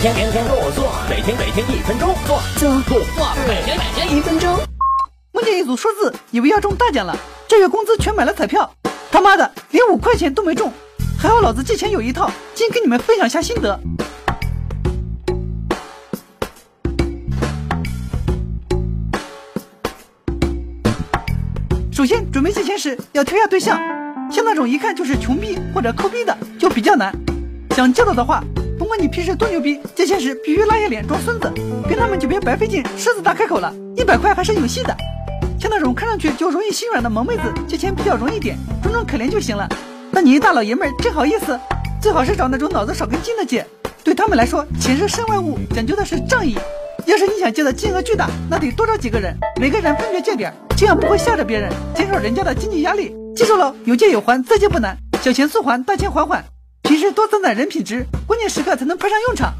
[0.00, 4.58] 天天天跟我做，每天每天一分钟做做做做，每天每天一分钟。
[5.30, 7.14] 梦见一组数字，以为要中大奖了，
[7.46, 8.72] 这月工资全买了彩票，
[9.12, 10.72] 他妈的连五块钱都没中，
[11.18, 13.78] 还好老子借钱有一套，今跟你们分享下心得。
[21.92, 23.78] 首先准备借钱时要挑下对象，
[24.32, 27.14] 像那种一看就是穷逼或者抠逼的就比较难。
[27.76, 28.42] 想借到的话，
[28.90, 31.48] 管你平时多牛逼，借钱时必须拉下脸装孙子，
[31.88, 34.92] 跟他们就别白费劲狮子大开口了，一百块还是有戏的。
[35.60, 39.68] 像那种看上去就容易心软的萌妹子，借钱比较容易点，装装可怜就行了。
[40.10, 41.56] 那你一大老爷们儿真好意思，
[42.02, 43.64] 最好是找那种脑子少根筋的借，
[44.02, 46.58] 对他们来说钱是身外物，讲究的是仗义。
[47.06, 53.14] 要是你想借的金额巨大，那得多找几个人，每个人分别借点，这样不会吓着别人，减少人家的经济压力。
[53.36, 56.44] 记住了，有借有还，再借不难，小钱速还，大钱缓缓。
[57.00, 59.54] 是多增攒人品值，关键时刻才能派上用场。